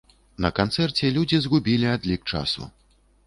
На 0.43 0.49
канцэрце 0.59 1.11
людзі 1.17 1.39
згубілі 1.45 1.91
адлік 1.97 2.21
часу. 2.35 2.69